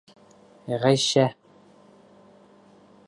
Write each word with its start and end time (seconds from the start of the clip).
Ғәйшә! 0.85 1.27